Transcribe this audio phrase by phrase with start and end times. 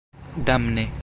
[0.35, 0.91] damne